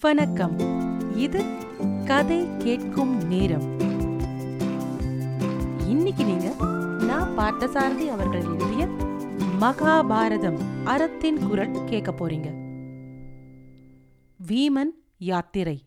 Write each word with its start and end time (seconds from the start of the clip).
வணக்கம். 0.00 0.58
இது 1.16 1.44
கதை 2.04 2.56
கேட்கும் 2.58 3.26
நேரம். 3.26 3.78
இன்னைக்கு 5.86 6.24
நீங்க 6.24 6.54
நான் 7.04 7.38
பார்த்தசாரதி 7.38 8.08
அவர்கள் 8.08 8.44
எழுதிய 8.44 8.84
மகாபாரதம் 9.60 10.58
அறத்தின் 10.84 11.46
குரல் 11.48 11.84
கேட்க 11.84 12.12
போறீங்க. 12.12 12.54
வீமன் 14.48 14.90
யாத்திரை. 15.18 15.84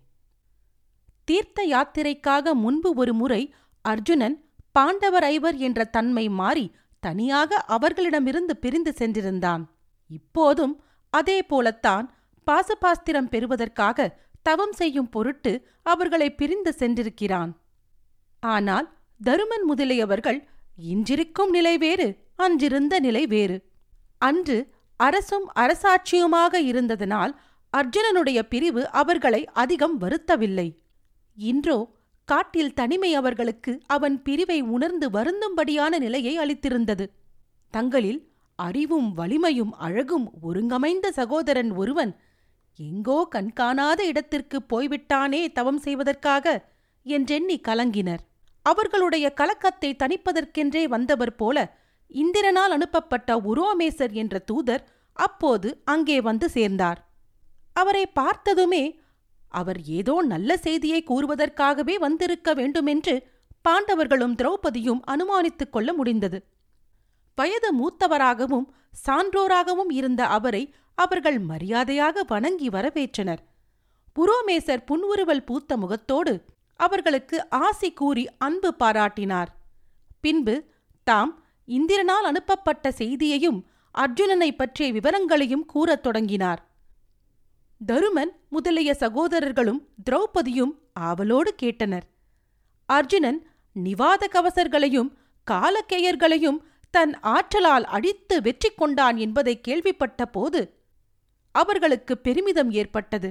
தீர்த்த 1.23 1.66
யாத்திரைக்காக 1.70 2.54
முன்பு 2.54 2.93
ஒரு 2.93 3.14
முறை 3.14 3.54
அர்ஜுனன் 3.82 4.46
பாண்டவர் 4.71 5.23
ஐவர் 5.23 5.55
என்ற 5.55 5.84
தன்மை 5.84 6.30
மாறி 6.30 6.75
தனியாக 7.00 7.55
அவர்களிடமிருந்து 7.55 8.57
பிரிந்து 8.57 8.93
சென்றிருந்தான். 8.98 9.64
இப்போதும் 10.07 10.84
அதே 11.09 11.43
போலத்தான் 11.43 12.14
பாசபாஸ்திரம் 12.48 13.30
பெறுவதற்காக 13.30 14.08
தவம் 14.41 14.71
செய்யும் 14.71 15.10
பொருட்டு 15.10 15.52
அவர்களை 15.84 16.27
பிரிந்து 16.31 16.72
சென்றிருக்கிறான். 16.80 17.52
ஆனால் 18.40 18.88
தருமன் 19.20 19.66
முதலியவர்கள் 19.70 20.40
இன்றிருக்கும் 20.91 21.50
நிலை 21.50 21.77
வேறு 21.77 22.08
அன்றிருந்த 22.36 23.00
நிலை 23.00 23.23
வேறு. 23.27 23.58
அன்று 24.17 24.58
அரசும் 25.00 25.48
அரசாட்சியுமாக 25.55 26.54
இருந்ததனால் 26.62 27.34
அர்ஜுனனுடைய 27.73 28.40
பிரிவு 28.44 28.81
அவர்களை 28.92 29.42
அதிகம் 29.53 30.02
வருத்தவில்லை. 30.02 30.67
இன்றோ 31.38 31.78
காட்டில் 32.28 32.73
தனிமை 32.73 33.12
அவர்களுக்கு 33.16 33.72
அவன் 33.88 34.16
பிரிவை 34.22 34.62
உணர்ந்து 34.62 35.08
வருந்தும்படியான 35.09 36.00
நிலையை 36.00 36.34
அளித்திருந்தது. 36.38 37.05
தங்களில் 37.73 38.20
அறிவும் 38.59 39.08
வலிமையும் 39.14 39.72
அழகும் 39.78 40.28
ஒருங்கமைந்த 40.42 41.08
சகோதரன் 41.12 41.72
ஒருவன் 41.72 42.12
எங்கோ 42.80 43.17
கண்காணாத 43.30 43.99
இடத்திற்கு 44.05 44.57
போய்விட்டானே 44.61 45.41
தவம் 45.52 45.77
செய்வதற்காக 45.77 46.45
என்றெண்ணி 47.05 47.57
கலங்கினர். 47.67 48.22
அவர்களுடைய 48.66 49.25
கலக்கத்தை 49.33 49.89
தணிப்பதற்கென்றே 50.03 50.83
வந்தவர் 50.88 51.36
போல 51.36 51.58
இந்திரனால் 52.11 52.73
அனுப்பப்பட்ட 52.73 53.30
உரோமேசர் 53.52 54.13
என்ற 54.13 54.39
தூதர் 54.39 54.83
அப்போது 55.17 55.69
அங்கே 55.83 56.17
வந்து 56.22 56.50
சேர்ந்தார். 56.50 57.00
அவரை 57.73 58.05
பார்த்ததுமே 58.13 58.83
அவர் 59.52 59.80
ஏதோ 59.83 60.16
நல்ல 60.23 60.58
செய்தியை 60.58 61.00
கூறுவதற்காகவே 61.09 61.95
வந்திருக்க 61.95 62.53
வேண்டுமென்று 62.53 63.16
பாண்டவர்களும் 63.69 64.35
திரௌபதியும் 64.35 65.02
அனுமானித்துக் 65.08 65.72
கொள்ள 65.72 65.89
முடிந்தது. 65.94 66.39
வயது 67.38 67.69
மூத்தவராகவும் 67.73 68.67
சான்றோராகவும் 69.06 69.89
இருந்த 69.89 70.22
அவரை 70.28 70.63
அவர்கள் 70.95 71.39
மரியாதையாக 71.39 72.23
வணங்கி 72.23 72.70
வரவேற்றனர். 72.70 73.38
புரோமேசர் 74.16 74.86
புன்முறுவல் 74.86 75.44
பூத்த 75.44 75.78
முகத்தோடு 75.78 76.45
அவர்களுக்கு 76.75 77.50
ஆசி 77.50 77.94
கூறி 77.94 78.30
அன்பு 78.38 78.73
பாராட்டினார். 78.80 79.47
பின்பு 80.22 80.64
தாம் 81.03 81.44
இந்திரனால் 81.67 82.28
அனுப்பப்பட்ட 82.28 82.92
செய்தியையும் 82.92 83.66
அர்ஜுனனை 83.97 84.56
பற்றிய 84.56 84.92
விவரங்களையும் 84.92 85.66
கூறத் 85.66 86.03
தொடங்கினார். 86.03 86.69
தருமன் 87.86 88.31
முதலிய 88.50 88.94
சகோதரர்களும் 88.94 89.88
திரௌபதியும் 90.09 90.72
ஆவலோடு 90.94 91.56
கேட்டனர். 91.62 92.03
அர்ஜுனன் 92.86 93.47
நிவாத 93.84 94.23
கவசர்களையும் 94.31 95.09
காலக்கேயர்களையும் 95.52 96.58
தன் 96.92 97.19
ஆற்றலால் 97.19 97.84
அடித்து 97.84 98.42
வெற்றி 98.42 98.69
கொண்டான் 98.69 99.17
என்பதை 99.17 99.62
கேள்விப்பட்ட 99.62 100.25
போது 100.25 100.81
அவர்களுக்கு 101.52 102.17
பெருமிதம் 102.17 102.71
ஏற்பட்டது. 102.71 103.30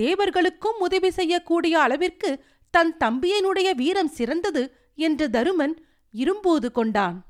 தேவர்களுக்கும் 0.00 0.78
உதவி 0.78 1.10
செய்யக்கூடிய 1.10 1.80
அளவிற்கு 1.80 2.44
தன் 2.70 2.96
தம்பியனுடைய 3.00 3.74
வீரம் 3.74 4.08
சிறந்தது 4.08 4.76
என்று 4.94 5.28
தருமன் 5.28 5.74
இரும்பூது 6.10 6.72
கொண்டான். 6.72 7.26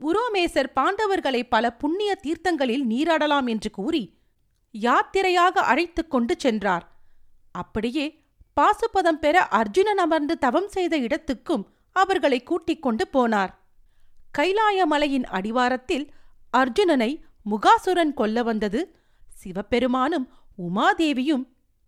உரோமேசர் 0.00 0.72
பாண்டவர்களை 0.74 1.42
பல 1.48 1.72
புண்ணிய 1.72 2.18
தீர்த்தங்களில் 2.22 2.84
நீராடலாம் 2.88 3.48
என்று 3.48 3.70
கூறி 3.70 4.18
யாத்திரையாக 4.80 5.62
அழைத்துக் 5.70 6.10
கொண்டு 6.10 6.34
சென்றார். 6.38 6.96
அப்படியே 7.52 8.20
பாசுபதம் 8.60 9.20
பெற 9.20 9.48
அர்ஜுனன் 9.48 9.98
அமர்ந்து 9.98 10.38
தவம் 10.38 10.68
செய்த 10.68 10.96
இடத்துக்கும் 10.96 11.68
அவர்களை 11.92 12.42
கூட்டிக் 12.42 12.82
கொண்டு 12.82 13.06
போனார். 13.12 13.52
கைலாய 14.38 14.84
மலையின் 14.84 15.24
அடிவாரத்தில் 15.24 16.10
அர்ஜுனனை 16.56 17.20
முகாசுரன் 17.50 18.14
கொல்ல 18.14 18.42
வந்தது 18.42 18.96
சிவபெருமானும் 19.44 20.26
உமாதேவியும் 20.66 21.44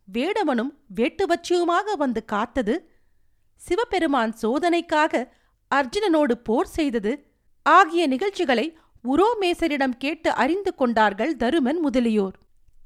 வேடவனும் 0.08 0.72
வேட்டுவச்சியுமாக 0.96 1.96
வந்து 1.96 2.20
காத்தது. 2.24 2.74
சிவபெருமான் 3.60 4.32
சோதனைக்காக 4.42 5.22
அர்ஜுனனோடு 5.70 6.34
போர் 6.48 6.70
செய்தது. 6.78 7.12
ஆகிய 7.66 8.02
நிகழ்ச்சிகளை 8.06 8.66
உரோமேசரிடம் 9.04 9.96
கேட்டு 9.98 10.30
அறிந்து 10.42 10.74
கொண்டார்கள் 10.74 11.32
தருமன் 11.36 11.80
முதலியோர். 11.84 12.36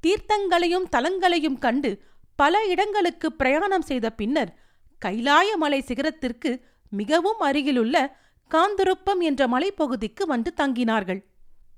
தீர்த்தங்களையும் 0.03 0.87
தலங்களையும் 0.95 1.57
கண்டு 1.57 1.91
பல 2.35 2.63
இடங்களுக்கு 2.65 3.27
பிரயாணம் 3.31 3.85
செய்த 3.89 4.07
பின்னர் 4.19 4.51
கைலாய 5.01 5.49
மலை 5.55 5.79
சிகரத்திற்கு 5.81 6.51
மிகவும் 6.91 7.41
அருகிலுள்ள 7.47 7.95
காந்துருப்பம் 8.51 9.21
என்ற 9.29 9.41
மலைப்பகுதிக்கு 9.47 10.23
வந்து 10.25 10.53
தங்கினார்கள். 10.61 11.21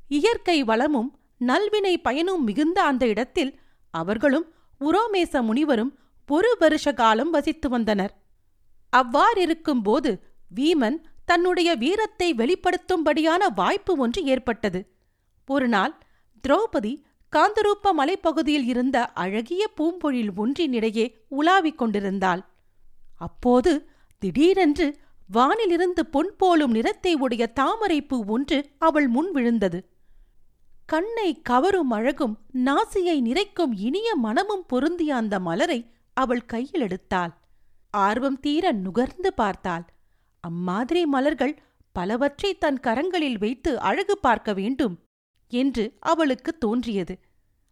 இயற்கை 0.10 0.58
வளமும் 0.64 1.10
நல்வினை 1.50 1.94
பயனும் 1.98 2.44
மிகுந்த 2.44 2.78
அந்த 2.84 3.04
இடத்தில் 3.08 3.52
அவர்களும் 3.94 4.48
உரோமேச 4.82 5.42
முனிவரும் 5.42 5.92
ஒரு 6.30 6.52
வருஷ 6.60 6.94
காலம் 6.94 7.30
வசித்து 7.30 7.68
வந்தனர். 7.70 8.14
அவ்வாறிருக்கும்போது 8.94 10.12
வீமன் 10.52 10.98
தன்னுடைய 11.26 11.70
வீரத்தை 11.76 12.28
வெளிப்படுத்தும்படியான 12.34 13.44
வாய்ப்பு 13.56 13.94
ஒன்று 13.98 14.22
ஏற்பட்டது. 14.26 14.80
ஒரு 15.48 15.68
நாள் 15.68 15.94
திரௌபதி 16.44 16.94
காந்தரூப்ப 17.34 17.92
மலைப்பகுதியில் 18.00 18.68
இருந்த 18.72 18.98
அழகிய 19.24 19.64
பூம்பொழில் 19.78 20.32
ஒன்றினிடையே 20.38 21.06
உலாவிக் 21.40 21.80
கொண்டிருந்தாள். 21.80 22.42
அப்போது 23.20 23.72
திடீரென்று 24.22 24.88
வானிலிருந்து 25.30 26.02
பொன் 26.12 26.32
போலும் 26.38 26.74
நிறத்தை 26.78 27.14
உடைய 27.26 27.44
தாமரைப்பூ 27.60 28.18
ஒன்று 28.36 28.58
அவள் 28.80 29.08
முன் 29.08 29.30
விழுந்தது. 29.32 29.80
கண்ணை 30.90 31.42
கவரும் 31.42 31.90
அழகும் 31.90 32.36
நாசியை 32.66 33.18
நிறைக்கும் 33.22 33.74
இனிய 33.78 34.16
மனமும் 34.16 34.66
பொருந்திய 34.66 35.16
அந்த 35.16 35.40
மலரை 35.40 35.80
அவள் 36.14 36.46
கையில் 36.46 36.82
எடுத்தாள். 36.82 37.32
ஆர்வம் 37.94 38.40
தீர 38.40 38.72
நுகர்ந்து 38.72 39.34
பார்த்தாள். 39.34 39.86
அம்மாதிரி 40.44 41.06
மலர்கள் 41.06 41.56
பலவற்றை 41.96 42.52
தன் 42.58 42.80
கரங்களில் 42.80 43.40
வைத்து 43.40 43.80
அழகு 43.80 44.18
பார்க்க 44.18 44.54
வேண்டும் 44.54 44.96
என்று 45.54 45.98
அவளுக்கு 46.00 46.58
தோன்றியது. 46.58 47.16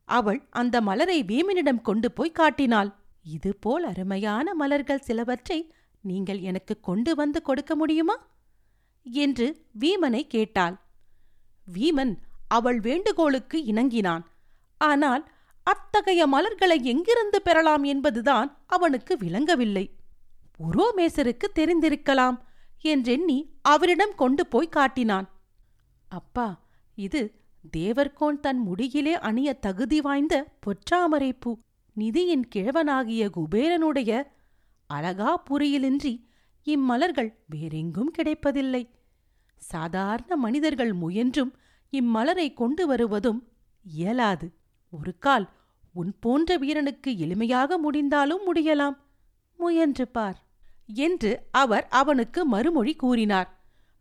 அவள் 0.06 0.40
அந்த 0.50 0.76
மலரை 0.82 1.24
வீமனிடம் 1.24 1.82
கொண்டு 1.82 2.12
போய் 2.12 2.32
காட்டினாள். 2.32 2.92
இதுபோல் 3.24 3.84
அருமையான 3.84 4.54
மலர்கள் 4.54 5.06
சிலவற்றை 5.08 5.60
நீங்கள் 6.04 6.40
எனக்கு 6.40 6.80
கொண்டு 6.80 7.16
வந்து 7.16 7.42
கொடுக்க 7.42 7.76
முடியுமா? 7.76 8.18
என்று 9.06 9.48
வீமனை 9.80 10.22
கேட்டாள். 10.28 10.76
வீமன் 11.68 12.14
அவள் 12.58 12.80
வேண்டுகோளுக்கு 12.80 13.58
இணங்கினான். 13.72 14.24
ஆனால் 14.82 15.24
அத்தகைய 15.68 16.22
மலர்களை 16.28 16.78
எங்கிருந்து 16.84 17.40
பெறலாம் 17.42 17.84
என்பதுதான் 17.84 18.50
அவனுக்கு 18.68 19.14
விளங்கவில்லை. 19.18 19.86
உரோமேசருக்கு 20.60 21.48
தெரிந்திருக்கலாம் 21.60 22.38
என்றெண்ணி 22.86 23.38
அவரிடம் 23.74 24.16
கொண்டு 24.16 24.44
போய் 24.48 24.76
காட்டினான். 24.78 25.28
அப்பா 26.10 26.48
இது 26.98 27.22
தேவர்கோன் 27.78 28.40
தன் 28.40 28.62
முடியிலே 28.68 29.14
அணிய 29.28 29.50
தகுதி 29.66 30.00
வாய்ந்த 30.02 30.36
பொற்றாமரைப்பூ 30.66 31.52
நிதியின் 31.96 32.46
கிழவனாகிய 32.54 33.24
குபேரனுடைய 33.36 34.12
அழகா 34.90 35.32
புரியிலின்றி 35.50 36.14
இம்மலர்கள் 36.68 37.32
வேறெங்கும் 37.50 38.12
கிடைப்பதில்லை. 38.12 38.84
சாதாரண 39.62 40.32
மனிதர்கள் 40.36 40.94
முயன்றும் 40.94 41.52
இம்மலரை 41.94 42.54
கொண்டு 42.54 42.84
வருவதும் 42.88 43.40
இயலாது. 43.86 44.48
ஒரு 44.94 45.14
கால் 45.18 45.48
உன் 45.94 46.12
போன்ற 46.20 46.58
வீரனுக்கு 46.58 47.12
எளிமையாக 47.12 47.78
முடிந்தாலும் 47.78 48.44
முடியலாம். 48.48 48.96
முயன்று 49.60 50.06
பார் 50.08 50.38
என்று 51.06 51.32
அவர் 51.52 51.86
அவனுக்கு 51.90 52.46
மறுமொழி 52.46 52.94
கூறினார். 52.96 53.50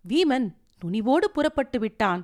வீமன் 0.05 0.47
துணிவோடு 0.83 1.27
புறப்பட்டு 1.33 1.79
விட்டான். 1.79 2.23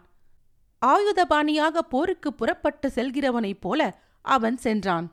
ஆயுதபாணியாக 0.83 1.79
போருக்கு 1.89 2.35
புறப்பட்டு 2.35 2.89
செல்கிறவனைப் 2.95 3.61
போல 3.61 3.81
அவன் 4.25 4.57
சென்றான். 4.57 5.07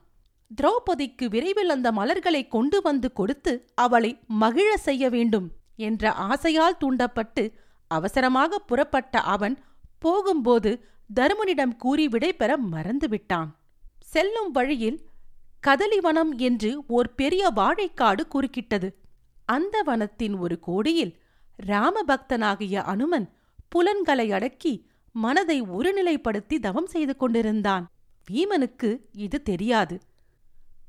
திரௌபதிக்கு 0.52 1.26
விரைவில் 1.30 1.70
அந்த 1.70 1.92
மலர்களை 1.92 2.42
கொண்டு 2.48 2.82
வந்து 2.82 3.10
கொடுத்து 3.14 3.54
அவளை 3.76 4.12
மகிழ 4.42 4.70
செய்ய 4.78 5.04
வேண்டும் 5.10 5.48
என்ற 5.76 6.12
ஆசையால் 6.12 6.78
தூண்டப்பட்டு 6.78 7.44
அவசரமாக 7.92 8.60
புறப்பட்ட 8.60 9.20
அவன் 9.36 9.56
போகும்போது 10.06 10.72
தருமனிடம் 11.10 11.76
கூறி 11.78 12.06
விடைபெற 12.08 12.52
மறந்துவிட்டான். 12.72 13.50
செல்லும் 14.14 14.52
வழியில் 14.52 15.00
கதலிவனம் 15.64 16.34
என்று 16.48 16.72
ஓர் 16.88 17.10
பெரிய 17.20 17.44
வாழைக்காடு 17.56 18.24
குறுக்கிட்டது. 18.28 18.90
அந்த 19.48 19.76
வனத்தின் 19.86 20.36
ஒரு 20.40 20.56
கோடியில் 20.60 21.14
ராமபக்தனாகிய 21.68 22.76
அனுமன் 22.94 23.28
புலன்களை 23.70 24.28
அடக்கி 24.32 24.74
மனதை 25.16 25.58
ஒருநிலைப்படுத்தி 25.78 26.58
தவம் 26.60 26.90
செய்து 26.94 27.14
கொண்டிருந்தான். 27.16 27.86
வீமனுக்கு 28.28 28.90
இது 29.26 29.38
தெரியாது. 29.50 29.96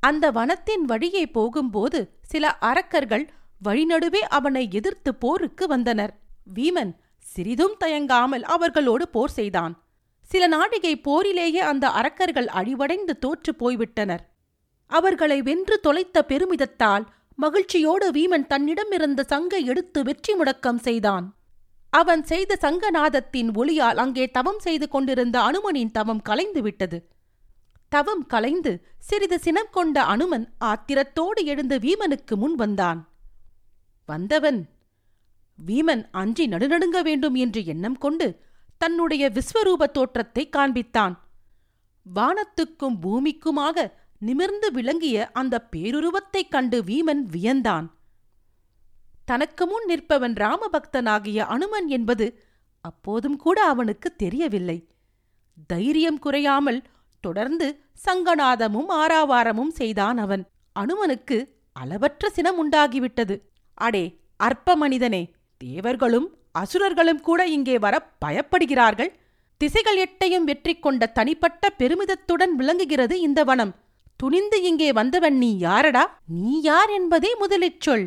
அந்த 0.00 0.24
வனத்தின் 0.32 0.84
வழியே 0.90 1.24
போகும்போது 1.36 2.00
சில 2.22 2.44
அரக்கர்கள் 2.70 3.24
வழிநடுவே 3.64 4.22
அவனை 4.38 4.64
எதிர்த்து 4.72 5.10
போருக்கு 5.14 5.64
வந்தனர். 5.66 6.12
வீமன் 6.54 6.92
சிறிதும் 7.34 7.76
தயங்காமல் 7.82 8.44
அவர்களோடு 8.54 9.04
போர் 9.08 9.34
செய்தான். 9.38 9.74
சில 10.30 10.44
நாடிகை 10.48 10.92
போரிலேயே 11.06 11.62
அந்த 11.70 11.86
அரக்கர்கள் 12.00 12.48
அழிவடைந்து 12.60 13.14
தோற்று 13.18 13.52
போய்விட்டனர். 13.62 14.22
அவர்களை 14.90 15.38
வென்று 15.42 15.76
தொலைத்த 15.80 16.26
பெருமிதத்தால் 16.28 17.04
மகிழ்ச்சியோடு 17.38 18.06
வீமன் 18.10 18.46
தன்னிடமிருந்த 18.46 19.20
சங்கை 19.32 19.60
எடுத்து 19.64 20.00
வெற்றி 20.02 20.32
முடக்கம் 20.34 20.80
செய்தான். 20.86 21.26
அவன் 21.92 22.22
செய்த 22.22 22.52
சங்கநாதத்தின் 22.62 23.50
ஒளியால் 23.54 24.00
அங்கே 24.04 24.24
தவம் 24.30 24.60
செய்து 24.66 24.86
கொண்டிருந்த 24.88 25.36
அனுமனின் 25.48 25.92
தவம் 25.92 26.22
கலைந்து 26.22 26.60
விட்டது. 26.62 26.98
தவம் 27.92 28.24
கலைந்து 28.26 28.72
சிறிது 28.98 29.38
சினம் 29.38 29.70
கொண்ட 29.70 29.96
அனுமன் 30.14 30.46
ஆத்திரத்தோடு 30.64 31.40
எழுந்து 31.52 31.76
வீமனுக்கு 31.78 32.36
முன் 32.36 32.56
வந்தான். 32.62 33.00
வந்தவன் 34.08 34.60
வீமன் 35.66 36.08
அஞ்சி 36.10 36.48
நடுநடுங்க 36.48 37.02
வேண்டும் 37.02 37.34
என்று 37.34 37.64
எண்ணம் 37.64 37.98
கொண்டு 37.98 38.42
தன்னுடைய 38.78 39.30
விஸ்வரூப 39.30 39.84
தோற்றத்தை 39.90 40.48
காண்பித்தான். 40.56 41.14
வானத்துக்கும் 42.14 43.00
பூமிக்குமாக 43.00 44.02
நிமிர்ந்து 44.18 44.72
விளங்கிய 44.72 45.30
அந்த 45.32 45.68
பேருருவத்தைக் 45.76 46.48
கண்டு 46.50 46.82
வீமன் 46.82 47.22
வியந்தான். 47.32 47.86
தனக்கு 49.24 49.66
முன் 49.66 49.86
நிற்பவன் 49.88 50.34
ராமபக்தனாகிய 50.34 51.38
அனுமன் 51.38 51.88
என்பது 51.88 52.42
அப்போதும் 52.80 53.36
கூட 53.36 53.64
அவனுக்கு 53.64 54.16
தெரியவில்லை. 54.16 54.88
தைரியம் 55.66 56.18
குறையாமல் 56.18 56.82
தொடர்ந்து 57.20 57.80
சங்கநாதமும் 58.06 58.88
ஆராவாரமும் 58.88 59.68
செய்தான் 59.68 60.16
அவன். 60.16 60.48
அனுமனுக்கு 60.80 61.48
அளவற்ற 61.72 62.30
சினம் 62.30 62.70
உண்டாகிவிட்டது 62.70 63.40
அடே 63.74 64.20
அற்ப 64.36 64.76
மனிதனே 64.76 65.34
தேவர்களும் 65.66 66.26
அசுரர்களும் 66.52 67.20
கூட 67.20 67.40
இங்கே 67.56 67.76
வர 67.84 67.94
பயப்படுகிறார்கள். 68.24 69.10
திசைகள் 69.60 69.98
எட்டையும் 70.04 70.46
வெற்றி 70.48 70.74
கொண்ட 70.76 71.06
தனிப்பட்ட 71.18 71.70
பெருமிதத்துடன் 71.78 72.52
விளங்குகிறது 72.56 73.14
இந்த 73.20 73.40
வனம். 73.44 73.72
துணிந்து 74.16 74.58
இங்கே 74.62 74.88
வந்தவன் 74.92 75.36
நீ 75.38 75.50
யாரடா? 75.58 76.04
நீ 76.40 76.60
யார் 76.62 76.90
என்பதே 76.90 77.30
முதலில் 77.34 77.80
சொல். 77.80 78.06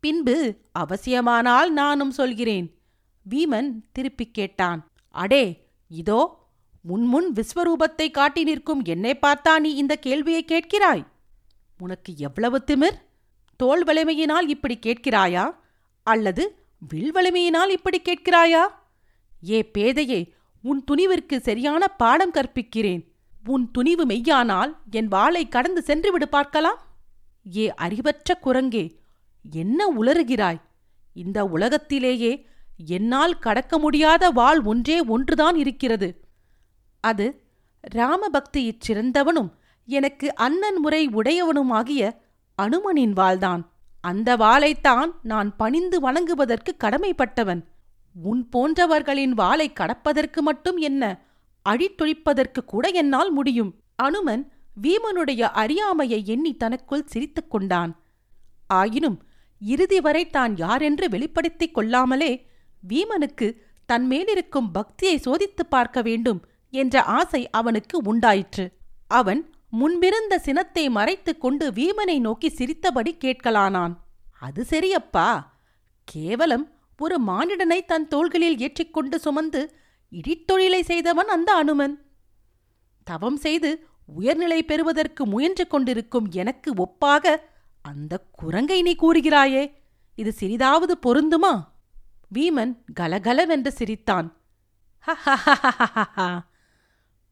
பின்பு 0.00 0.36
அவசியமானால் 0.78 1.70
நானும் 1.70 2.10
சொல்கிறேன். 2.10 2.66
வீமன் 3.26 3.70
திருப்பிக் 3.92 4.34
கேட்டான். 4.34 4.80
அடே 5.14 5.44
இதோ 5.90 6.20
முன்முன் 6.84 7.28
விஸ்வரூபத்தை 7.38 8.06
காட்டி 8.10 8.42
நிற்கும் 8.42 8.82
என்னை 8.84 9.12
பார்த்தா 9.22 9.52
நீ 9.58 9.70
இந்த 9.74 9.94
கேள்வியை 10.06 10.42
கேட்கிறாய்? 10.48 11.04
உனக்கு 11.78 12.12
எவ்வளவு 12.18 12.58
திமிர்? 12.66 12.98
தோல் 13.60 13.84
வலிமையினால் 13.84 14.48
இப்படி 14.48 14.76
கேட்கிறாயா? 14.86 15.44
அல்லது 16.06 16.44
வில் 16.78 17.12
வலிமையினால் 17.14 17.68
இப்படி 17.68 18.02
கேட்கிறாயா? 18.02 18.64
ஏ 19.48 19.70
பேதையே 19.78 20.32
உன் 20.62 20.84
துணிவிற்கு 20.90 21.36
சரியான 21.38 21.88
பாடம் 21.88 22.32
கற்பிக்கிறேன். 22.32 23.02
உன் 23.44 23.70
துணிவு 23.70 24.06
மெய்யானால் 24.06 24.72
என் 24.90 25.08
வாளை 25.08 25.48
கடந்து 25.48 25.82
சென்றுவிடு 25.86 26.24
பார்க்கலாம். 26.24 26.78
ஏ 27.56 27.74
அறிவற்ற 27.74 28.38
குரங்கே 28.42 28.84
என்ன 29.50 29.88
உளறுகிறாய்? 29.98 30.60
இந்த 31.14 31.44
உலகத்திலேயே 31.44 32.46
என்னால் 32.86 33.38
கடக்க 33.38 33.78
முடியாத 33.78 34.30
வாள் 34.30 34.60
ஒன்றே 34.60 35.04
ஒன்றுதான் 35.04 35.56
இருக்கிறது. 35.56 36.08
அது 37.00 37.26
ராமபக்தியிற் 37.94 38.82
சிறந்தவனும் 38.86 39.50
எனக்கு 39.88 40.34
அண்ணன் 40.34 40.80
முறை 40.80 41.08
உடையவனுமாகிய 41.08 42.02
அனுமனின் 42.58 43.14
வாள்தான். 43.16 43.62
அந்த 44.06 44.36
வாளைத்தான் 44.36 45.10
நான் 45.22 45.56
பணிந்து 45.56 46.10
வணங்குவதற்கு 46.10 46.76
கடமைப்பட்டவன். 46.84 47.64
உன் 48.22 48.48
போன்றவர்களின் 48.56 49.28
வாளை 49.28 49.72
கடப்பதற்கு 49.72 50.40
மட்டும் 50.40 50.76
என்ன? 50.76 51.24
அழித்தொழிப்பதற்கு 51.68 52.64
கூட 52.66 52.88
என்னால் 52.88 53.32
முடியும். 53.32 53.74
அனுமன் 53.96 54.52
வீமனுடைய 54.82 55.42
அறியாமையை 55.42 56.26
எண்ணி 56.26 56.56
தனக்குள் 56.56 57.06
சிரித்துக் 57.06 57.50
கொண்டான். 57.50 58.00
ஆயினும் 58.66 59.22
இறுதி 59.60 60.00
வரை 60.00 60.26
தான் 60.26 60.56
யாரென்று 60.56 61.08
வெளிப்படுத்திக் 61.08 61.74
கொள்ளாமலே 61.74 62.46
வீமனுக்கு 62.88 63.56
தன் 63.86 64.06
மேலிருக்கும் 64.06 64.70
பக்தியை 64.72 65.18
சோதித்துப் 65.18 65.70
பார்க்க 65.70 66.02
வேண்டும் 66.02 66.46
என்ற 66.70 67.02
ஆசை 67.02 67.50
அவனுக்கு 67.50 68.00
உண்டாயிற்று. 68.04 68.72
அவன் 69.06 69.55
முன்பிருந்த 69.70 70.38
சினத்தை 70.38 70.90
மறைத்துக் 70.90 71.40
கொண்டு 71.40 71.70
வீமனை 71.70 72.20
நோக்கி 72.20 72.48
சிரித்தபடி 72.48 73.16
கேட்கலானான். 73.20 73.96
அது 74.40 74.66
சரியப்பா. 74.70 75.46
கேவலம். 76.04 76.70
ஒரு 76.98 77.22
மானிடனை 77.22 77.84
தன் 77.84 78.08
தோள்களில் 78.08 78.58
ஏற்றிக்கொண்டு 78.58 79.18
சுமந்து 79.18 79.76
இடித்தொழிலை 80.12 80.80
செய்தவன் 80.80 81.28
அந்த 81.28 81.54
அனுமன். 81.54 82.06
தவம் 83.04 83.36
செய்து 83.36 83.86
உயர்நிலை 84.06 84.64
பெறுவதற்கு 84.64 85.26
முயன்று 85.26 85.66
கொண்டிருக்கும் 85.66 86.28
எனக்கு 86.30 86.74
ஒப்பாக 86.74 87.36
அந்த 87.82 88.24
குரங்கை 88.30 88.82
நீ 88.82 88.96
கூறுகிறாயே. 89.00 89.72
இது 90.14 90.34
சிறிதாவது 90.40 90.92
பொருந்துமா? 91.06 91.64
வீமன் 92.34 92.76
கலகலவென்று 92.94 93.72
சிரித்தான். 93.72 94.36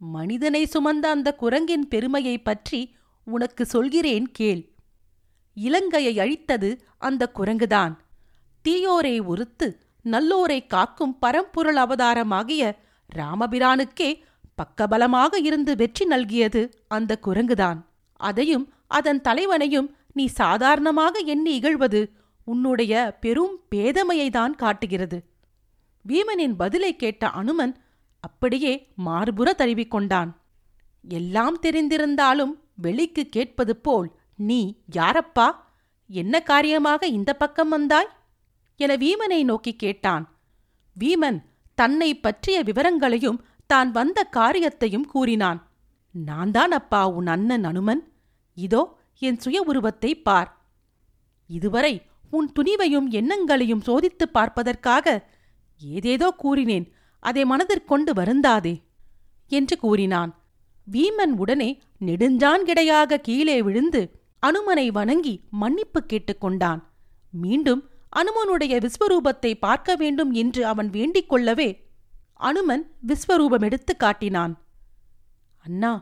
மனிதனை 0.04 0.64
சுமந்த 0.64 1.06
அந்த 1.06 1.34
குரங்கின் 1.34 1.88
பெருமையைப் 1.88 2.44
பற்றி 2.44 2.94
உனக்கு 3.24 3.66
சொல்கிறேன் 3.66 4.30
கேள். 4.30 4.72
இலங்கையை 5.54 6.18
அழித்தது 6.18 6.84
அந்த 6.98 7.32
குரங்குதான். 7.34 7.96
தீயோரை 8.68 9.18
உறுத்து 9.18 9.80
நல்லோரை 10.04 10.66
காக்கும் 10.66 11.18
பரம்பொருள் 11.18 11.76
அவதாரமாகிய 11.76 12.76
ராமபிரானுக்கே 13.16 14.20
பக்கபலமாக 14.54 15.36
இருந்து 15.42 15.76
வெற்றி 15.76 16.06
நல்கியது 16.06 16.72
அந்த 16.88 17.18
குரங்குதான். 17.26 17.84
அதையும் 18.12 18.72
அதன் 18.86 19.20
தலைவனையும் 19.20 19.96
நீ 20.12 20.26
சாதாரணமாக 20.26 21.18
எண்ணி 21.18 21.58
இகழ்வது 21.60 22.10
உன்னுடைய 22.44 23.16
பெரும் 23.20 23.60
பேதமையைதான் 23.74 24.50
காட்டுகிறது. 24.50 25.24
வீமனின் 26.08 26.54
பதிலை 26.56 26.96
கேட்ட 26.96 27.28
அனுமன் 27.28 27.83
அப்படியே 28.24 28.72
மார்புற 29.06 29.52
தழுவிக்கொண்டான் 29.58 30.30
எல்லாம் 31.08 31.56
தெரிந்திருந்தாலும் 31.62 32.52
வெளிக்கு 32.74 33.28
கேட்பது 33.28 33.76
போல் 33.76 34.08
நீ 34.36 34.60
யாரப்பா? 34.92 35.48
என்ன 36.08 36.40
காரியமாக 36.42 37.06
இந்த 37.06 37.30
பக்கம் 37.36 37.68
வந்தாய்? 37.68 38.12
என 38.76 38.94
வீமனை 38.96 39.44
நோக்கி 39.44 39.72
கேட்டான். 39.76 40.24
வீமன் 41.00 41.38
தன்னை 41.74 42.20
பற்றிய 42.20 42.62
விவரங்களையும் 42.62 43.44
தான் 43.66 43.90
வந்த 43.90 44.22
காரியத்தையும் 44.22 45.06
கூறினான். 45.06 45.60
நான் 46.10 46.50
தான் 46.50 46.70
அப்பா 46.70 47.08
உன் 47.08 47.26
அண்ணன் 47.26 47.64
அனுமன்? 47.64 48.02
இதோ 48.54 48.82
என் 49.18 49.38
சுய 49.38 49.62
உருவத்தை 49.62 50.14
பார். 50.14 50.50
இதுவரை 51.46 51.94
உன் 52.30 52.52
துணிவையும் 52.52 53.08
எண்ணங்களையும் 53.10 53.80
சோதித்துப் 53.80 54.32
பார்ப்பதற்காக 54.32 55.30
ஏதேதோ 55.80 56.30
கூறினேன். 56.30 56.94
அதை 57.28 57.42
மனதிற்கொண்டு 57.44 58.12
வருந்தாதே 58.20 58.74
என்று 59.50 59.76
கூறினான். 59.78 60.32
வீமன் 60.86 61.34
உடனே 61.42 61.70
நெடுஞ்சான்கிடையாக 62.00 63.20
கீழே 63.20 63.56
விழுந்து 63.62 64.02
அனுமனை 64.42 64.86
வணங்கி 64.92 65.34
மன்னிப்பு 65.50 66.00
கேட்டுக்கொண்டான் 66.06 66.80
மீண்டும் 67.30 67.82
அனுமனுடைய 68.16 68.74
விஸ்வரூபத்தை 68.84 69.52
பார்க்க 69.58 69.96
வேண்டும் 69.96 70.32
என்று 70.32 70.62
அவன் 70.66 70.90
வேண்டிக் 70.90 71.28
கொள்ளவே 71.28 71.68
அனுமன் 72.48 72.84
விஸ்வரூபம் 73.06 73.64
எடுத்து 73.68 73.92
காட்டினான். 73.96 74.54
அண்ணா 75.64 75.92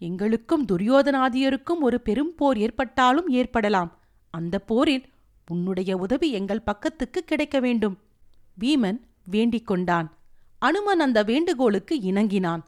எங்களுக்கும் 0.00 0.64
துரியோதனாதியருக்கும் 0.66 1.80
ஒரு 1.80 1.98
பெரும் 2.00 2.32
போர் 2.34 2.58
ஏற்பட்டாலும் 2.58 3.28
ஏற்படலாம். 3.40 3.90
அந்த 4.34 4.56
போரில் 4.70 5.04
உன்னுடைய 5.48 5.92
உதவி 5.96 6.28
எங்கள் 6.30 6.66
பக்கத்துக்கு 6.70 7.20
கிடைக்க 7.22 7.56
வேண்டும். 7.60 7.96
வீமன் 8.60 8.98
வேண்டிக் 9.24 9.66
கொண்டான். 9.66 10.08
அனுமன் 10.62 11.00
அந்த 11.00 11.22
வேண்டுகோளுக்கு 11.22 11.94
இணங்கினான். 11.94 12.60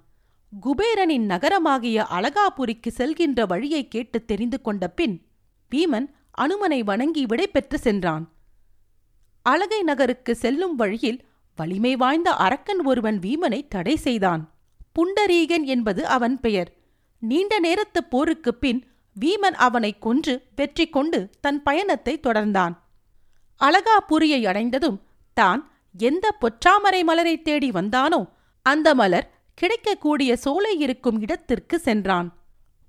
குபேரனின் 0.60 1.26
நகரமாகிய 1.26 2.06
அழகாபுரிக்கு 2.10 2.90
செல்கின்ற 2.96 3.46
வழியை 3.46 3.88
கேட்டு 3.88 4.24
தெரிந்து 4.24 4.60
கொண்ட 4.60 4.88
பின் 4.88 5.26
வீமன் 5.74 6.06
அனுமனை 6.38 6.80
வணங்கி 6.80 7.26
விடை 7.26 7.48
பெற்று 7.48 7.78
சென்றான். 7.78 8.32
அழகை 9.42 9.82
நகருக்கு 9.82 10.34
செல்லும் 10.34 10.74
வழியில் 10.76 11.24
வலிமை 11.56 11.96
வாய்ந்த 11.96 12.30
அரக்கன் 12.30 12.84
ஒருவன் 12.84 13.18
வீமனை 13.18 13.68
தடை 13.68 13.96
செய்தான். 13.96 14.54
புண்டரீகன் 14.92 15.62
என்பது 15.62 16.06
அவன் 16.06 16.40
பெயர். 16.40 16.76
நீண்ட 17.18 17.58
நேரத்து 17.58 18.04
போருக்குப் 18.04 18.60
பின் 18.60 18.84
வீமன் 19.20 19.54
அவனை 19.54 19.98
கொன்று 19.98 20.42
வெற்றி 20.56 20.88
கொண்டு 20.88 21.30
தன் 21.40 21.62
பயணத்தை 21.62 22.20
தொடர்ந்தான். 22.20 22.76
அழகாபுரியை 23.60 24.46
அடைந்ததும் 24.46 25.02
தான் 25.32 25.73
எந்த 25.98 26.36
பொற்றாமரை 26.40 27.02
மலரை 27.02 27.42
தேடி 27.42 27.70
வந்தானோ 27.70 28.30
அந்த 28.62 28.94
மலர் 28.94 29.30
கிடைக்கக்கூடிய 29.54 30.36
சோலை 30.36 30.78
இருக்கும் 30.78 31.20
இடத்திற்கு 31.20 31.78
சென்றான். 31.78 32.38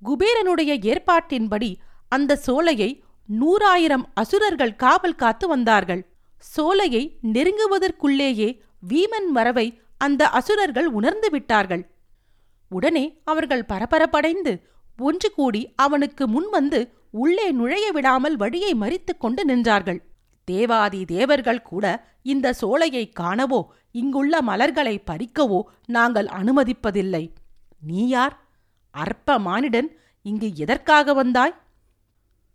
குபேரனுடைய 0.01 0.71
ஏற்பாட்டின்படி 0.91 1.75
அந்த 2.09 2.35
சோலையை 2.35 3.03
நூறாயிரம் 3.41 4.03
அசுரர்கள் 4.13 4.75
காவல் 4.75 5.15
காத்து 5.15 5.47
வந்தார்கள். 5.47 6.09
சோலையை 6.37 7.17
நெருங்குவதற்குள்ளேயே 7.23 8.59
வீமன் 8.89 9.27
மரவை 9.29 9.81
அந்த 9.97 10.27
அசுரர்கள் 10.27 10.87
உணர்ந்து 10.87 11.29
விட்டார்கள். 11.29 11.91
உடனே 12.69 13.21
அவர்கள் 13.23 13.65
பரபரப்படைந்து 13.65 14.61
ஒன்று 14.97 15.31
கூடி 15.31 15.73
அவனுக்கு 15.75 16.27
முன்வந்து 16.27 16.89
உள்ளே 17.11 17.51
நுழைய 17.51 17.91
விடாமல் 17.91 18.35
வழியை 18.35 18.73
மறித்துக் 18.73 19.19
கொண்டு 19.19 19.45
நின்றார்கள். 19.45 19.99
தேவாதி 20.45 21.05
தேவர்கள் 21.05 21.61
கூட 21.61 22.05
இந்த 22.21 22.53
சோலையை 22.53 23.09
காணவோ 23.09 23.73
இங்குள்ள 23.91 24.41
மலர்களை 24.41 25.03
பறிக்கவோ 25.11 25.61
நாங்கள் 25.85 26.25
அனுமதிப்பதில்லை. 26.25 27.31
நீ 27.81 28.07
யார்? 28.07 28.39
அற்ப 28.91 29.39
மானிடன் 29.39 29.87
இங்கு 30.21 30.51
எதற்காக 30.55 31.13
வந்தாய்? 31.13 31.55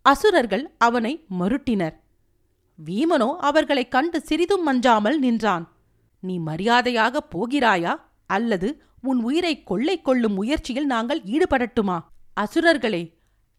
அசுரர்கள் 0.02 0.74
அவனை 0.78 1.24
மருட்டினர். 1.40 1.94
வீமனோ 2.84 3.36
அவர்களைக் 3.36 3.90
கண்டு 3.90 4.20
சிறிதும் 4.20 4.62
மஞ்சாமல் 4.62 5.18
நின்றான். 5.18 5.72
நீ 6.20 6.38
மரியாதையாக 6.38 7.26
போகிறாயா? 7.34 7.94
அல்லது 8.26 8.82
உன் 9.02 9.22
உயிரை 9.22 9.62
கொள்ளை 9.62 10.02
கொள்ளும் 10.02 10.32
முயற்சியில் 10.32 10.86
நாங்கள் 10.86 11.22
ஈடுபடட்டுமா? 11.22 11.98
அசுரர்களே 12.40 13.14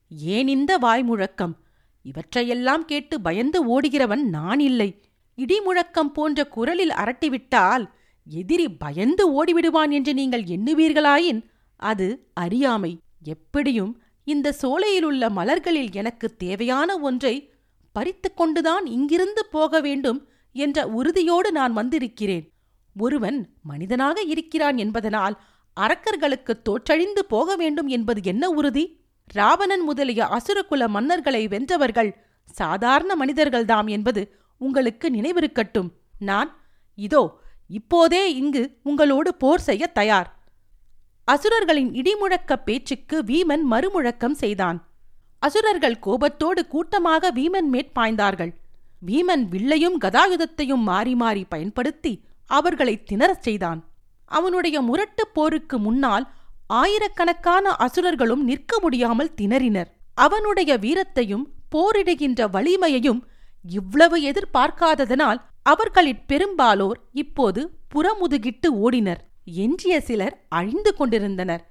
ஏன் 0.10 0.48
இந்த 0.48 0.78
வாய்முழக்கம்? 0.78 1.61
இவற்றையெல்லாம் 2.04 2.86
கேட்டு 2.86 3.22
பயந்து 3.22 3.82
ஓடுகிறவன் 3.82 4.24
நான் 4.24 4.60
இல்லை. 4.60 5.02
இடிமுழக்கம் 5.38 6.14
போன்ற 6.14 6.48
குரலில் 6.48 6.90
அரட்டிவிட்டால் 6.90 7.90
எதிரி 8.26 8.70
பயந்து 8.70 9.44
ஓடிவிடுவான் 9.44 9.90
என்று 9.90 10.14
நீங்கள் 10.14 10.44
எண்ணுவீர்களாயின் 10.44 11.42
அது 11.76 12.30
அறியாமை. 12.34 12.98
எப்படியும் 13.24 14.02
இந்த 14.24 14.56
சோலையிலுள்ள 14.62 15.30
மலர்களில் 15.30 15.92
எனக்கு 15.92 16.36
தேவையான 16.36 16.98
ஒன்றை 16.98 17.52
பறித்து 17.92 18.34
கொண்டுதான் 18.34 18.86
இங்கிருந்து 18.86 19.46
போக 19.46 19.82
வேண்டும் 19.82 20.28
என்ற 20.52 20.88
உறுதியோடு 20.88 21.52
நான் 21.52 21.74
வந்திருக்கிறேன். 21.74 22.52
ஒருவன் 22.98 23.56
மனிதனாக 23.64 24.22
இருக்கிறான் 24.22 24.78
என்பதனால் 24.78 25.42
அரக்கர்களுக்கு 25.78 26.62
தோற்றழிந்து 26.62 27.26
போக 27.28 27.56
வேண்டும் 27.56 27.88
என்பது 27.88 28.22
என்ன 28.24 28.50
உறுதி? 28.50 29.01
ராவணன் 29.34 29.82
முதலிய 29.82 30.22
அசுரகுல 30.26 30.84
மன்னர்களை 30.88 31.42
வென்றவர்கள் 31.48 32.12
சாதாரண 32.52 33.12
மனிதர்கள்தாம் 33.16 33.90
என்பது 33.90 34.22
உங்களுக்கு 34.58 35.08
நினைவிருக்கட்டும். 35.10 35.90
நான் 36.20 36.50
இதோ 36.98 37.40
இப்போதே 37.68 38.36
இங்கு 38.36 38.64
உங்களோடு 38.84 39.36
போர் 39.36 39.60
செய்ய 39.60 39.88
தயார். 39.88 40.30
அசுரர்களின் 41.28 41.92
இடிமுழக்க 41.92 42.56
பேச்சுக்கு 42.66 43.18
வீமன் 43.22 43.64
மறுமுழக்கம் 43.72 44.40
செய்தான். 44.44 44.78
அசுரர்கள் 45.40 46.00
கோபத்தோடு 46.00 46.68
கூட்டமாக 46.68 47.32
வீமன் 47.32 47.70
மேற்பாய்ந்தார்கள் 47.72 48.52
வீமன் 49.06 49.44
வில்லையும் 49.54 49.98
கதாயுதத்தையும் 50.02 50.84
மாறி 50.90 51.16
மாறி 51.16 51.44
பயன்படுத்தி 51.44 52.24
அவர்களை 52.46 53.04
திணறச் 53.04 53.42
செய்தான். 53.42 53.80
அவனுடைய 54.26 54.82
முரட்டுப் 54.82 55.34
போருக்கு 55.34 55.78
முன்னால் 55.80 56.26
ஆயிரக்கணக்கான 56.72 57.76
அசுரர்களும் 57.76 58.44
நிற்க 58.44 58.80
முடியாமல் 58.80 59.34
திணறினர். 59.42 59.90
அவனுடைய 60.14 60.78
வீரத்தையும் 60.78 61.44
போரிடுகின்ற 61.76 62.50
வலிமையையும் 62.50 63.20
இவ்வளவு 63.70 64.18
எதிர்பார்க்காததனால் 64.22 65.42
அவர்களிற் 65.64 66.28
பெரும்பாலோர் 66.28 67.00
இப்போது 67.12 67.62
புறமுதுகிட்டு 67.96 68.68
ஓடினர். 68.68 69.22
எஞ்சிய 69.46 70.02
சிலர் 70.02 70.46
அழிந்து 70.50 70.96
கொண்டிருந்தனர். 70.96 71.64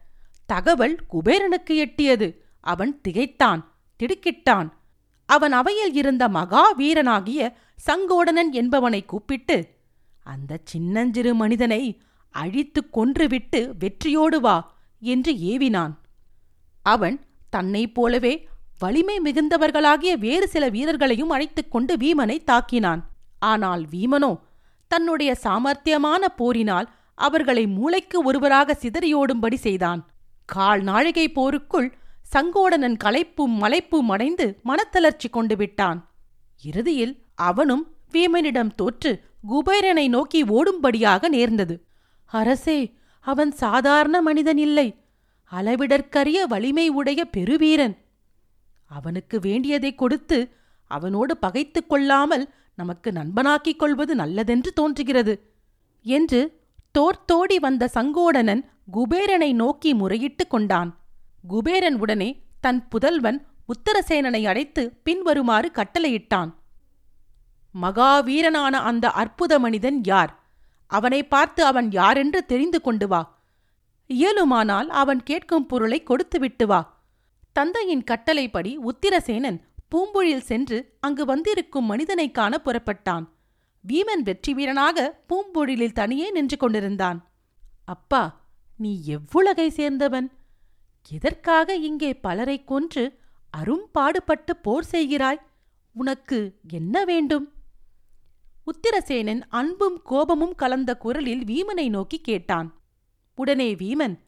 தகவல் 0.47 0.97
குபேரனுக்கு 1.13 1.71
எட்டியது. 1.71 2.29
அவன் 2.61 3.01
திகைத்தான் 3.01 3.75
திடுக்கிட்டான். 4.03 4.69
அவன் 5.27 5.53
அவையில் 5.53 5.95
இருந்த 5.95 6.29
மகா 6.29 6.73
வீரனாகிய 6.79 7.57
சங்கோடனன் 7.87 8.53
என்பவனை 8.53 9.05
கூப்பிட்டு 9.05 9.59
அந்த 10.25 10.59
சின்னஞ்சிறு 10.65 11.35
மனிதனை 11.35 12.01
அழித்துக் 12.31 12.93
கொன்றுவிட்டு 12.99 13.71
வெற்றியோடு 13.79 14.41
வா. 14.41 14.79
என்று 15.01 15.33
ஏவினான். 15.33 15.93
அவன் 16.83 17.25
தன்னைப் 17.51 17.95
போலவே 17.95 18.49
வலிமை 18.79 19.21
மிகுந்தவர்களாகிய 19.25 20.19
வேறு 20.19 20.49
சில 20.49 20.69
வீரர்களையும் 20.69 21.31
அழைத்துக் 21.31 21.71
கொண்டு 21.71 21.97
வீமனை 21.97 22.37
தாக்கினான். 22.45 23.01
ஆனால் 23.39 23.87
வீமனோ 23.91 24.41
தன்னுடைய 24.89 25.37
சாமர்த்தியமான 25.43 26.23
போரினால் 26.37 26.89
அவர்களை 27.15 27.67
மூளைக்கு 27.67 28.23
ஒருவராக 28.23 28.77
சிதறியோடும்படி 28.81 29.55
செய்தான். 29.55 30.09
கால் 30.45 30.83
நாழிகை 30.83 31.33
போருக்குள் 31.33 31.95
சங்கோடனன் 32.33 32.97
களைப்பும் 33.05 33.55
மலைப்பும் 33.59 34.09
அடைந்து 34.09 34.61
மனத்தளர்ச்சி 34.65 35.29
கொண்டு 35.31 35.57
விட்டான். 35.57 36.11
இறுதியில் 36.63 37.25
அவனும் 37.35 37.95
வீமனிடம் 38.13 38.71
தோற்று 38.71 39.25
குபேரனை 39.49 40.09
நோக்கி 40.09 40.45
ஓடும்படியாக 40.45 41.29
நேர்ந்தது. 41.29 41.87
அரசே 42.25 42.95
அவன் 43.21 43.53
சாதாரண 43.53 44.23
மனிதன் 44.23 44.59
இல்லை. 44.59 45.05
அளவிடற்கரிய 45.53 46.47
வலிமை 46.49 46.89
உடைய 46.89 47.25
பெருவீரன். 47.25 47.99
அவனுக்கு 48.87 49.41
வேண்டியதை 49.41 49.95
கொடுத்து 49.95 50.55
அவனோடு 50.85 51.37
பகைத்துக் 51.37 51.89
கொள்ளாமல் 51.89 52.49
நமக்கு 52.75 53.13
நண்பனாக்கிக் 53.13 53.77
கொள்வது 53.77 54.15
நல்லதென்று 54.15 54.73
தோன்றுகிறது. 54.73 55.53
என்று 56.03 56.61
தோர்த்தோடி 56.99 57.57
வந்த 57.61 57.91
சங்கோடனன் 57.95 58.65
குபேரனை 58.93 59.53
நோக்கி 59.53 59.95
முறையிட்டுக் 59.95 60.51
கொண்டான். 60.51 60.99
குபேரன் 61.49 61.99
உடனே 61.99 62.43
தன் 62.61 62.89
புதல்வன் 62.89 63.47
உத்தரசேனனை 63.67 64.45
அழைத்து 64.45 65.01
பின்வருமாறு 65.03 65.71
கட்டளையிட்டான். 65.75 66.55
மகாவீரனான 67.83 68.71
அந்த 68.71 69.11
அற்புத 69.11 69.59
மனிதன் 69.59 70.01
யார்? 70.05 70.40
அவனை 70.91 71.21
பார்த்து 71.25 71.61
அவன் 71.65 71.89
யாரென்று 71.91 72.41
தெரிந்து 72.45 72.81
கொண்டு 72.81 73.07
வா. 73.09 73.23
இயலுமானால் 74.11 74.89
அவன் 75.01 75.21
கேட்கும் 75.23 75.67
பொருளை 75.67 75.99
கொடுத்துவிட்டு 76.03 76.67
வா. 76.67 76.81
தந்தையின் 77.57 78.05
கட்டளைப்படி 78.05 78.73
உத்திரசேனன் 78.79 79.59
பூம்பொழில் 79.93 80.47
சென்று 80.51 80.79
அங்கு 81.01 81.25
வந்திருக்கும் 81.25 81.85
மனிதனை 81.85 82.27
காண 82.31 82.63
புறப்பட்டான். 82.65 83.25
வீமன் 83.85 84.23
வெற்றி 84.23 84.53
வீரனாக 84.55 84.99
பூம்பொழிலில் 85.29 85.99
தனியே 86.01 86.31
நின்று 86.31 86.57
கொண்டிருந்தான். 86.57 87.19
அப்பா 87.85 88.23
நீ 88.79 88.93
எவ்வுலகை 89.07 89.69
சேர்ந்தவன்? 89.79 90.29
எதற்காக 91.11 91.75
இங்கே 91.89 92.11
பலரை 92.27 92.59
கொன்று 92.65 93.05
அரும்பாடுபட்டு 93.55 94.53
போர் 94.57 94.89
செய்கிறாய்? 94.93 95.41
உனக்கு 95.95 96.39
என்ன 96.71 97.05
வேண்டும்? 97.05 97.47
உத்திரசேனன் 98.65 99.43
அன்பும் 99.49 100.03
கோபமும் 100.03 100.55
கலந்த 100.55 100.97
குரலில் 100.97 101.45
வீமனை 101.45 101.89
நோக்கி 101.89 102.21
கேட்டான். 102.21 102.81
உடனே 103.35 103.75
வீமன் 103.75 104.19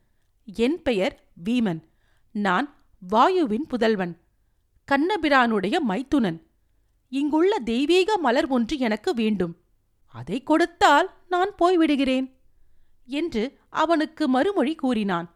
என் 0.44 0.82
பெயர் 0.82 1.28
வீமன். 1.44 1.80
நான் 2.32 2.84
வாயுவின் 3.10 3.66
புதல்வன் 3.68 4.20
கண்ணபிரானுடைய 4.88 5.76
மைத்துனன். 5.88 6.38
இங்குள்ள 7.08 7.58
தெய்வீக 7.58 8.18
மலர் 8.18 8.46
ஒன்று 8.46 8.78
எனக்கு 8.78 9.14
வேண்டும். 9.14 9.56
அதை 10.06 10.42
கொடுத்தால் 10.42 11.14
நான் 11.28 11.52
போய்விடுகிறேன் 11.58 12.26
என்று 13.06 13.58
அவனுக்கு 13.68 14.28
மறுமொழி 14.28 14.74
கூறினான். 14.74 15.28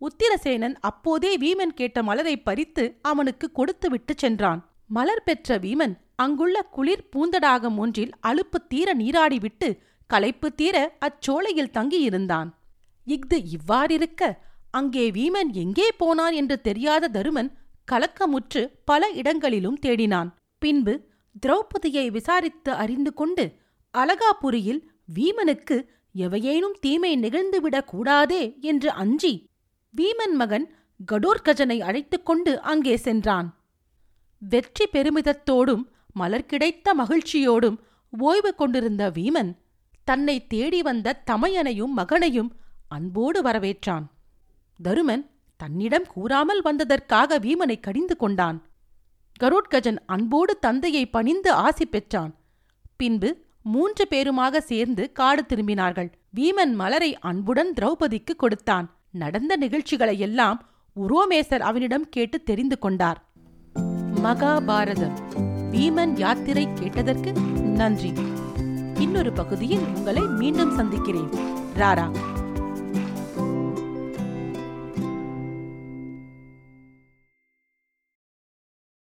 உத்திரசேனன் 0.00 0.74
அப்போதே 0.80 1.38
வீமன் 1.38 1.76
கேட்ட 1.78 2.02
மலரை 2.02 2.36
பறித்து 2.42 2.98
அவனுக்கு 3.02 3.52
கொடுத்துவிட்டு 3.52 4.14
சென்றான். 4.16 4.74
மலர் 4.86 5.22
பெற்ற 5.22 5.58
வீமன் 5.58 5.94
அங்குள்ள 6.16 6.56
குளிர் 6.62 7.08
பூந்தடாகம் 7.12 7.76
ஒன்றில் 7.76 8.12
அலுப்பு 8.20 8.58
தீர 8.68 8.88
நீராடிவிட்டு 8.94 9.68
களைப்பு 10.10 10.48
தீர 10.54 10.76
அச்சோலையில் 11.06 11.74
தங்கியிருந்தான். 11.74 12.48
இஃது 13.06 13.38
இவ்வாறிருக்க 13.56 14.22
அங்கே 14.70 15.10
வீமன் 15.10 15.50
எங்கே 15.52 15.88
போனான் 15.92 16.32
என்று 16.32 16.60
தெரியாத 16.60 17.08
தருமன் 17.08 17.50
கலக்கமுற்று 17.92 18.62
பல 18.84 19.08
இடங்களிலும் 19.10 19.78
தேடினான். 19.86 20.30
பின்பு 20.58 20.94
திரௌபதியை 21.46 22.06
விசாரித்து 22.10 22.72
அறிந்து 22.72 23.12
கொண்டு 23.12 23.44
அலகாபுரியில் 23.94 24.82
வீமனுக்கு 25.14 25.76
எவையேனும் 26.14 26.76
தீமை 26.80 27.12
நிகழ்ந்துவிடக் 27.16 27.90
கூடாதே 27.92 28.42
என்று 28.60 28.90
அஞ்சி 28.90 29.32
வீமன் 29.94 30.34
மகன் 30.34 30.66
கடோர்கஜனை 31.12 31.78
அழைத்துக் 31.80 32.26
கொண்டு 32.26 32.52
அங்கே 32.62 32.96
சென்றான். 32.96 33.48
வெற்றி 34.42 34.86
பெருமிதத்தோடும் 34.92 35.84
மலர் 36.14 36.46
கிடைத்த 36.46 36.94
மகிழ்ச்சியோடும் 36.94 37.78
ஓய்வு 38.18 38.54
கொண்டிருந்த 38.54 39.10
வீமன் 39.10 39.50
தன்னை 40.04 40.46
தேடி 40.46 40.82
வந்த 40.82 41.22
தமையனையும் 41.30 41.94
மகனையும் 41.96 42.50
அன்போடு 42.88 43.42
வரவேற்றான். 43.42 44.04
தருமன் 44.82 45.24
தன்னிடம் 45.56 46.06
கூறாமல் 46.06 46.62
வந்ததற்காக 46.62 47.38
வீமனை 47.38 47.80
கடிந்து 47.80 48.16
கொண்டான். 48.16 48.58
கருட்கஜன் 49.40 49.98
அன்போடு 50.06 50.58
தந்தையை 50.58 51.06
பணிந்து 51.06 51.52
ஆசி 51.52 51.86
பெற்றான். 51.86 52.34
பின்பு 52.96 53.30
மூன்று 53.62 54.04
பேருமாக 54.10 54.58
சேர்ந்து 54.58 55.12
காடு 55.12 55.42
திரும்பினார்கள். 55.48 56.10
வீமன் 56.36 56.74
மலரை 56.74 57.18
அன்புடன் 57.18 57.72
திரௌபதிக்கு 57.80 58.34
கொடுத்தான். 58.36 58.86
நடந்த 59.10 59.56
நிகழ்ச்சிகளையெல்லாம் 59.56 60.58
உரோமேசர் 60.96 61.64
அவனிடம் 61.70 62.08
கேட்டு 62.08 62.42
தெரிந்து 62.42 62.78
கொண்டார். 62.78 63.20
மகாபாரதம். 64.24 65.16
பீமன் 65.74 66.18
யாத்திரை 66.18 66.68
கேட்டதற்கு 66.74 67.32
நன்றி. 67.58 68.12
இன்னொரு 68.94 69.32
பகுதியில் 69.32 69.86
உங்களை 69.94 70.22
மீண்டும் 70.22 70.74
சந்திக்கிறேன். 70.74 71.28
ராரா. 71.76 72.08